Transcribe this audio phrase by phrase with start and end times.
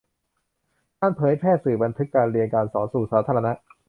[0.99, 3.51] การเผยแพร่สื่อบันทึกการเรียนการสอนสู่สาธารณะ